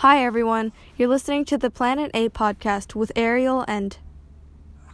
[0.00, 0.72] Hi, everyone.
[0.96, 3.98] You're listening to the Planet A podcast with Ariel and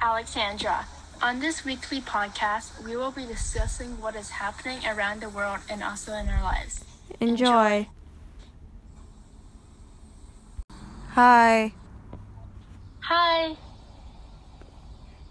[0.03, 0.85] Alexandra.
[1.23, 5.81] On this weekly podcast, we will be discussing what is happening around the world and
[5.81, 6.85] also in our lives.
[7.21, 7.87] Enjoy.
[11.11, 11.73] Hi.
[12.99, 13.57] Hi!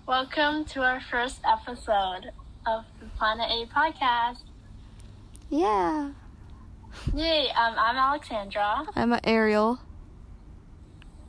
[0.07, 2.31] Welcome to our first episode
[2.65, 4.39] of the Planet A podcast.
[5.49, 6.11] Yeah.
[7.13, 9.79] Yay, um, I'm Alexandra, I'm Ariel.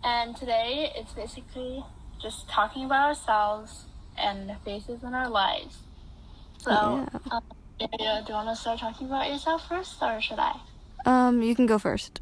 [0.05, 1.85] and today it's basically
[2.23, 3.85] just talking about ourselves
[4.17, 5.79] and the faces in our lives.
[6.59, 7.09] So, Yeah.
[7.31, 7.43] um,
[7.81, 10.55] Ariel, do you want to start talking about yourself first, or should I?
[11.05, 12.21] Um, you can go first.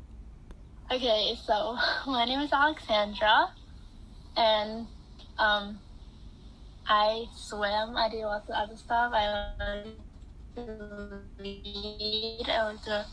[0.91, 1.77] Okay, so
[2.07, 3.51] my name is Alexandra,
[4.37, 4.87] and
[5.39, 5.79] um,
[6.89, 7.97] I swim.
[7.97, 9.13] I do lots of other stuff.
[9.15, 9.85] I
[10.57, 12.47] read.
[12.49, 13.07] I like to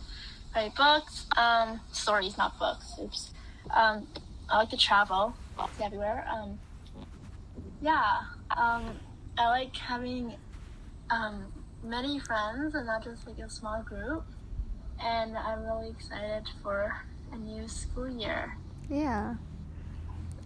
[0.56, 1.26] write books.
[1.38, 2.94] Um, stories, not books.
[3.02, 3.32] Oops.
[3.76, 4.08] Um,
[4.50, 5.34] I like to travel
[5.82, 6.28] everywhere.
[6.32, 6.60] Um,
[7.82, 8.22] yeah.
[8.56, 9.00] Um,
[9.38, 10.34] I like having
[11.10, 11.46] um,
[11.84, 14.26] many friends and not just like a small group.
[15.04, 16.94] And I'm really excited for
[17.32, 18.58] a new school year.
[18.90, 19.36] Yeah.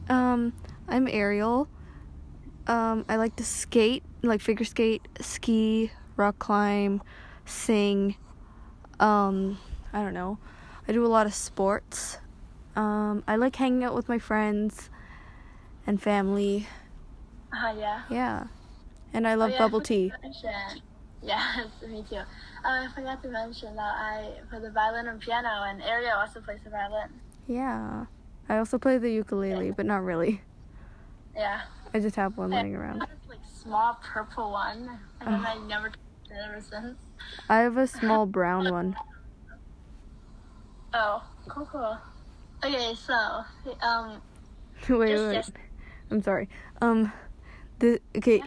[0.07, 0.53] Um,
[0.87, 1.67] I'm Ariel.
[2.67, 7.01] Um, I like to skate, like figure skate, ski, rock climb,
[7.45, 8.15] sing.
[8.99, 9.57] Um,
[9.93, 10.37] I don't know.
[10.87, 12.19] I do a lot of sports.
[12.75, 14.89] Um, I like hanging out with my friends
[15.87, 16.67] and family.
[17.53, 18.01] Uh, yeah.
[18.09, 18.47] Yeah.
[19.13, 20.11] And I love Oh, yeah, bubble tea.
[21.23, 22.17] Yes, me too.
[22.17, 22.23] Uh,
[22.63, 26.59] I forgot to mention that I play the violin and piano, and Ariel also plays
[26.63, 27.09] the violin.
[27.47, 28.05] Yeah.
[28.47, 30.41] I also play the ukulele, but not really.
[31.35, 31.61] Yeah.
[31.95, 32.99] I just have one I laying around.
[32.99, 35.47] have this, like small purple one, and then Oh.
[35.47, 35.91] I never
[36.31, 36.97] ever since.
[37.49, 38.95] I have a small brown one.
[40.93, 41.97] Oh, cool, cool.
[42.63, 43.43] Okay, so
[43.81, 44.21] um,
[44.89, 45.45] wait, wait, Just wait.
[46.11, 46.49] I'm sorry.
[46.81, 47.11] Um,
[47.79, 48.43] the okay.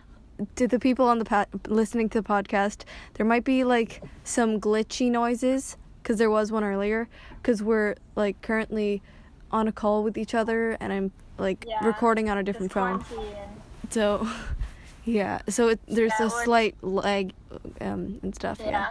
[0.54, 4.60] To the people on the pa- listening to the podcast, there might be like some
[4.60, 7.08] glitchy noises because there was one earlier.
[7.42, 9.02] Because we're like currently
[9.50, 13.04] on a call with each other, and I'm like Yeah, recording on a different phone.
[13.90, 14.28] So,
[15.04, 15.40] yeah.
[15.48, 17.32] So it, there's Yeah, a slight lag,
[17.80, 18.58] um, and stuff.
[18.60, 18.70] Yeah.
[18.70, 18.88] Yeah.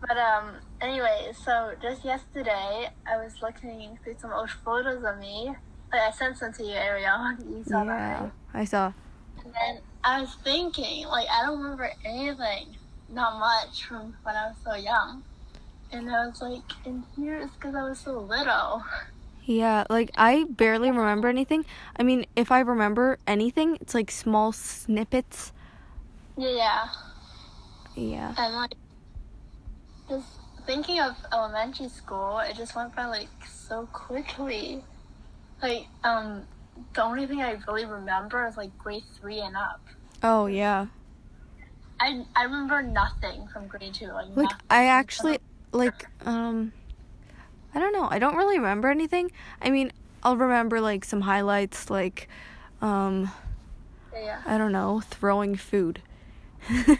[0.00, 5.54] But um, anyway, so just yesterday, I was looking through some old photos of me.
[5.92, 7.36] Like, I sent some to you, Ariel.
[7.48, 8.20] You saw that, Yeah.
[8.22, 8.32] right?
[8.52, 8.92] I saw.
[9.44, 12.76] And then I was thinking, like, I don't remember anything,
[13.08, 15.22] not much from when I was so young.
[15.92, 18.82] And I was like, and here it's because I was so little.
[19.44, 21.64] Yeah, like I barely remember anything.
[21.96, 25.52] I mean, if I remember anything, it's like small snippets.
[26.36, 26.88] Yeah,
[27.94, 28.34] yeah.
[28.36, 28.74] And like,
[30.08, 30.26] just
[30.66, 34.82] thinking of elementary school, it just went by like so quickly.
[35.62, 36.42] Like, um,
[36.94, 39.80] the only thing I really remember is like grade three and up.
[40.22, 40.86] Oh, yeah.
[42.00, 44.08] I I remember nothing from grade two.
[44.08, 44.50] Like, Like.
[44.68, 45.38] I actually
[45.72, 46.72] like um
[47.74, 48.08] I don't know.
[48.10, 49.30] I don't really remember anything.
[49.62, 52.28] I mean, I'll remember like some highlights like
[52.80, 53.30] um
[54.12, 54.40] Yeah.
[54.44, 56.00] I don't know, throwing food.
[56.70, 56.96] Yeah.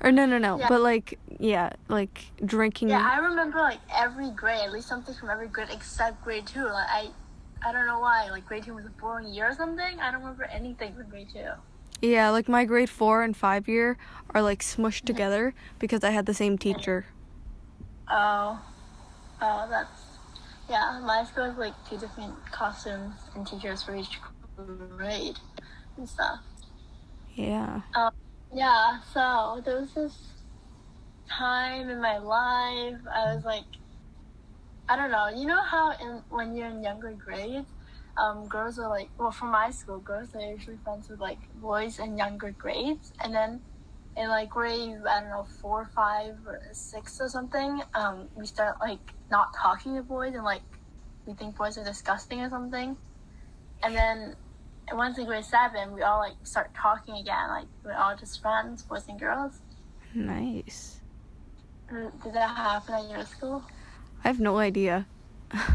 [0.00, 0.58] or no, no, no.
[0.58, 0.68] Yeah.
[0.68, 5.30] But like yeah, like drinking Yeah, I remember like every grade, at least something from
[5.30, 6.64] every grade except grade two.
[6.64, 7.08] Like I,
[7.66, 8.28] I don't know why.
[8.30, 10.00] Like grade two was a boring year or something.
[10.00, 11.50] I don't remember anything from grade two.
[12.02, 13.96] Yeah, like my grade 4 and 5 year
[14.30, 15.06] are like smushed mm-hmm.
[15.06, 17.06] together because I had the same teacher.
[18.10, 18.60] Oh,
[19.40, 20.02] oh, that's
[20.68, 21.00] yeah.
[21.04, 24.18] My school has like two different costumes and teachers for each
[24.96, 25.38] grade
[25.96, 26.40] and stuff.
[27.34, 27.82] Yeah.
[27.94, 28.12] Um,
[28.54, 30.44] Yeah, so there was this
[31.28, 33.64] time in my life I was like,
[34.88, 35.28] I don't know.
[35.28, 37.68] You know how in when you're in younger grades,
[38.16, 41.98] um, girls are like, well, for my school, girls are usually friends with like boys
[41.98, 43.62] in younger grades, and then
[44.16, 48.76] in like grade I don't know four, five, or six or something, um, we start
[48.80, 50.62] like not talking to boys and like
[51.26, 52.96] we think boys are disgusting or something,
[53.82, 54.36] and then
[54.96, 57.48] once in grade seven, we all like start talking again.
[57.48, 59.60] Like we're all just friends, boys and girls.
[60.14, 61.00] Nice.
[61.90, 63.62] Uh, did that happen at your school?
[64.24, 65.06] I have no idea.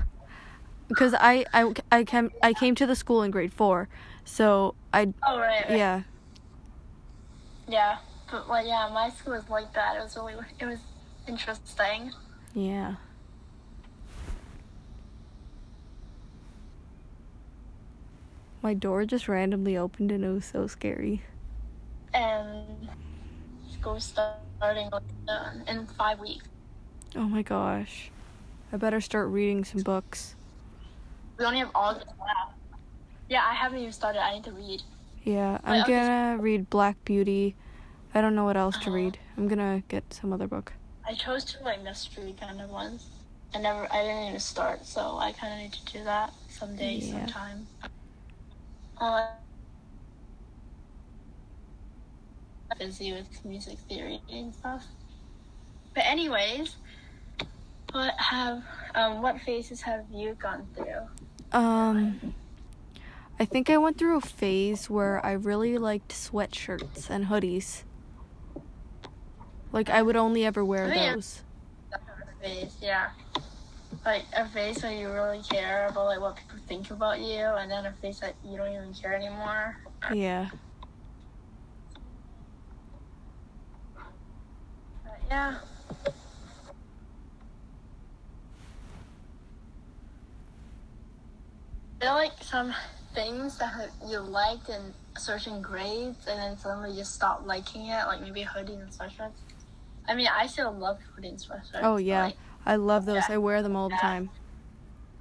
[0.87, 3.87] because I, I, I came I came to the school in grade 4.
[4.25, 5.77] So I Oh right, right.
[5.77, 6.01] yeah.
[7.67, 7.97] yeah.
[8.31, 9.95] But well, yeah, my school was like that.
[9.95, 10.79] It was really, it was
[11.27, 12.11] interesting.
[12.53, 12.95] Yeah.
[18.67, 21.21] My door just randomly opened and it was so scary.
[22.13, 22.89] And
[23.71, 24.89] school starting
[25.29, 26.45] uh, in five weeks.
[27.15, 28.11] Oh my gosh.
[28.73, 30.35] I better start reading some books.
[31.39, 32.57] We only have August left.
[33.29, 34.21] Yeah, I haven't even started.
[34.21, 34.83] I need to read.
[35.23, 35.91] Yeah, I'm okay.
[35.93, 37.55] gonna read Black Beauty.
[38.13, 38.95] I don't know what else to Uh-huh.
[38.97, 39.19] read.
[39.37, 40.73] I'm gonna get some other book.
[41.07, 43.07] I chose two like mystery kind of ones.
[43.55, 46.99] I never, I didn't even start, so I kind of need to do that someday,
[46.99, 47.25] Yeah.
[47.25, 47.67] sometime.
[48.99, 49.27] Uh,
[52.79, 54.85] busy with music theory and stuff.
[55.95, 56.75] But anyways,
[57.91, 58.63] what have
[58.95, 61.07] um what phases have you gone through?
[61.51, 62.33] Um,
[63.39, 67.83] I think I went through a phase where I really liked sweatshirts and hoodies.
[69.71, 71.13] Like I would only ever wear Oh, yeah.
[71.13, 71.43] those.
[72.41, 73.09] Phase, yeah.
[74.05, 77.69] Like a phase where you really care about like what people think about you, and
[77.69, 79.75] then a phase that you don't even care anymore.
[80.13, 80.49] Yeah.
[85.03, 85.55] But yeah.
[92.00, 92.73] There are like some
[93.13, 98.21] things that you liked in certain grades and then suddenly you stop liking it, like
[98.21, 99.33] maybe hoodies and sweatshirts.
[100.07, 101.81] I mean, I still love hoodies and sweatshirts.
[101.81, 102.25] Oh yeah.
[102.25, 103.23] like, I love those.
[103.29, 103.35] Yeah.
[103.35, 104.29] I wear them all the time.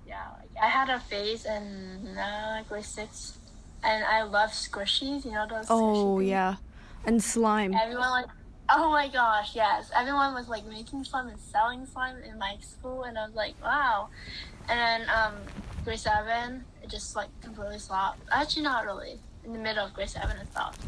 [0.07, 0.27] yeah,
[0.61, 3.39] I had a phase in uh, grade six,
[3.85, 5.25] and I love squishies.
[5.25, 5.67] You know those.
[5.71, 6.57] Oh yeah.
[7.07, 7.73] And slime.
[7.73, 8.27] Everyone like,
[8.69, 9.93] oh my gosh, yes.
[9.97, 13.55] Everyone was like making slime and selling slime in my school, and I was like,
[13.63, 14.09] wow.
[14.69, 15.35] And then um,
[15.85, 18.19] grade seven, it just like completely stopped.
[18.33, 19.21] Actually, not really.
[19.45, 20.81] In the middle of grade seven, it stopped.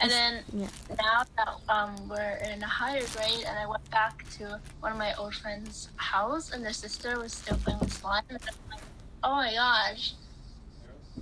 [0.00, 0.68] And then Yeah.
[1.02, 4.98] now that um, we're in a higher grade, and I went back to one of
[4.98, 8.80] my old friends' house, and their sister was still playing with slime, and I'm like,
[9.22, 10.14] oh my gosh,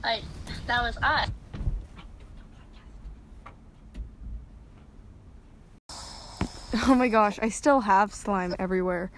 [0.03, 0.23] like
[0.67, 1.29] that was us.
[6.88, 9.11] Oh my gosh, I still have slime everywhere.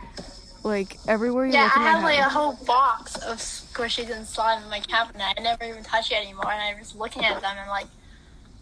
[0.62, 4.10] Like everywhere you Yeah, look I in my have like a whole box of squishies
[4.14, 5.34] and slime in my cabinet.
[5.38, 7.86] I never even touch it anymore, and I'm just looking at them and like,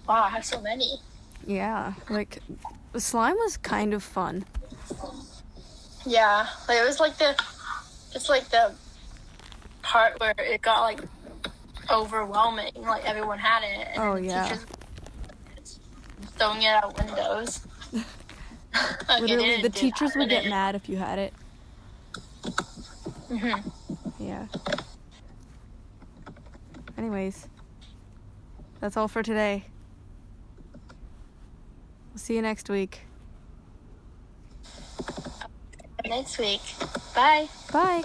[0.09, 0.99] wow, I have so many.
[1.47, 2.41] Yeah, like
[2.93, 4.45] the slime was kind of fun.
[6.07, 7.35] Yeah, it was like the,
[8.15, 8.73] it's like the
[9.83, 11.01] part where it got like
[11.91, 12.73] overwhelming.
[12.77, 13.89] Like everyone had it.
[13.95, 14.57] And Oh, yeah.
[16.37, 17.61] throwing it out windows.
[19.09, 20.75] Okay, Literally, the teachers would get mad.
[20.75, 21.33] if you had it.
[23.29, 23.53] hmm
[24.19, 24.47] Yeah.
[26.99, 27.47] Anyways,
[28.81, 29.65] that's all for today.
[32.15, 33.01] We'll see you next week.
[36.07, 36.61] Next week.
[37.13, 37.49] Bye.
[37.73, 38.05] Bye.